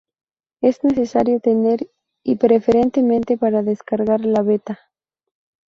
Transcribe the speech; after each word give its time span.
Es 0.61 0.83
necesario 0.83 1.39
tener 1.39 1.87
y, 2.23 2.37
preferentemente, 2.37 3.37
para 3.37 3.61
descargar 3.61 4.21
la 4.25 4.41
beta. 4.41 4.79